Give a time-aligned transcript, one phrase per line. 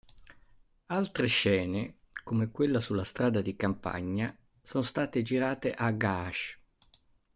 [0.87, 6.59] Altre scene, come quella sulla strada di campagna, sono state girate a Ga'ash.